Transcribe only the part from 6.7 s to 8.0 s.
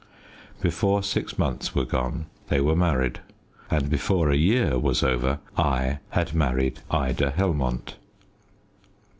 Ida Helmont.